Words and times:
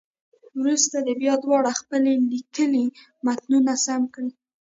وروسته 0.61 0.97
دې 1.05 1.13
بیا 1.21 1.33
دواړه 1.43 1.71
خپل 1.79 2.03
لیکلي 2.31 2.85
متنونه 3.25 3.73
سم 3.85 4.01
کړي. 4.13 4.31